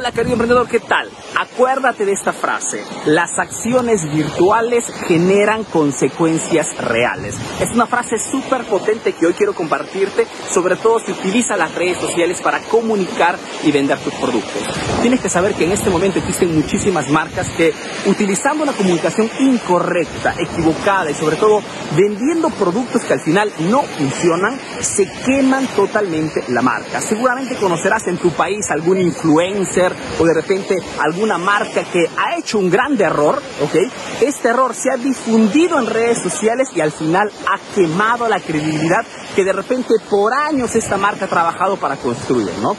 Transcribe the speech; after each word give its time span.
Hola 0.00 0.12
querido 0.12 0.32
emprendedor, 0.32 0.66
¿qué 0.66 0.80
tal? 0.80 1.10
Acuérdate 1.38 2.06
de 2.06 2.12
esta 2.12 2.32
frase. 2.32 2.82
Las 3.04 3.38
acciones 3.38 4.10
virtuales 4.10 4.86
generan 5.06 5.62
consecuencias 5.64 6.74
reales. 6.78 7.36
Es 7.60 7.70
una 7.74 7.86
frase 7.86 8.18
súper 8.18 8.64
potente 8.64 9.12
que 9.12 9.26
hoy 9.26 9.34
quiero 9.34 9.54
compartirte, 9.54 10.26
sobre 10.48 10.76
todo 10.76 11.00
si 11.00 11.12
utilizas 11.12 11.58
las 11.58 11.74
redes 11.74 11.98
sociales 11.98 12.40
para 12.40 12.60
comunicar 12.60 13.38
y 13.62 13.70
vender 13.72 13.98
tus 13.98 14.14
productos. 14.14 14.62
Tienes 15.02 15.20
que 15.20 15.28
saber 15.28 15.52
que 15.52 15.64
en 15.64 15.72
este 15.72 15.90
momento 15.90 16.18
existen 16.18 16.56
muchísimas 16.56 17.10
marcas 17.10 17.48
que 17.50 17.74
utilizando 18.06 18.62
una 18.62 18.72
comunicación 18.72 19.28
incorrecta, 19.38 20.34
equivocada 20.38 21.10
y 21.10 21.14
sobre 21.14 21.36
todo 21.36 21.62
vendiendo 21.94 22.48
productos 22.48 23.02
que 23.02 23.12
al 23.12 23.20
final 23.20 23.52
no 23.68 23.82
funcionan, 23.82 24.58
se 24.80 25.06
queman 25.26 25.66
totalmente 25.76 26.42
la 26.48 26.62
marca. 26.62 27.02
Seguramente 27.02 27.56
conocerás 27.56 28.06
en 28.06 28.16
tu 28.16 28.30
país 28.30 28.70
algún 28.70 28.98
influencer 28.98 29.89
o 30.18 30.24
de 30.24 30.34
repente 30.34 30.78
alguna 30.98 31.38
marca 31.38 31.84
que 31.84 32.08
ha 32.16 32.36
hecho 32.36 32.58
un 32.58 32.70
gran 32.70 33.00
error, 33.00 33.40
¿ok? 33.62 33.76
Este 34.20 34.48
error 34.48 34.74
se 34.74 34.90
ha 34.90 34.96
difundido 34.96 35.78
en 35.78 35.86
redes 35.86 36.18
sociales 36.18 36.68
y 36.74 36.80
al 36.80 36.92
final 36.92 37.30
ha 37.46 37.58
quemado 37.74 38.28
la 38.28 38.40
credibilidad 38.40 39.04
que 39.34 39.44
de 39.44 39.52
repente 39.52 39.94
por 40.08 40.32
años 40.32 40.74
esta 40.74 40.96
marca 40.96 41.24
ha 41.24 41.28
trabajado 41.28 41.76
para 41.76 41.96
construir, 41.96 42.50
¿no? 42.60 42.76